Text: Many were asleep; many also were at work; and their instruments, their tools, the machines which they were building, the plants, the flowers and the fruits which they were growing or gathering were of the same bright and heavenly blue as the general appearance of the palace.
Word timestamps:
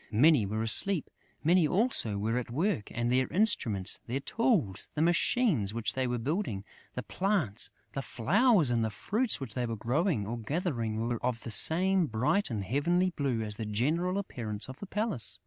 Many 0.09 0.47
were 0.47 0.63
asleep; 0.63 1.11
many 1.43 1.67
also 1.67 2.17
were 2.17 2.39
at 2.39 2.49
work; 2.49 2.89
and 2.91 3.11
their 3.11 3.27
instruments, 3.27 3.99
their 4.07 4.19
tools, 4.19 4.89
the 4.95 5.01
machines 5.03 5.75
which 5.75 5.93
they 5.93 6.07
were 6.07 6.17
building, 6.17 6.63
the 6.95 7.03
plants, 7.03 7.69
the 7.93 8.01
flowers 8.01 8.71
and 8.71 8.83
the 8.83 8.89
fruits 8.89 9.39
which 9.39 9.53
they 9.53 9.67
were 9.67 9.75
growing 9.75 10.25
or 10.25 10.39
gathering 10.39 11.07
were 11.07 11.23
of 11.23 11.43
the 11.43 11.51
same 11.51 12.07
bright 12.07 12.49
and 12.49 12.63
heavenly 12.63 13.11
blue 13.11 13.43
as 13.43 13.57
the 13.57 13.65
general 13.67 14.17
appearance 14.17 14.67
of 14.67 14.79
the 14.79 14.87
palace. 14.87 15.37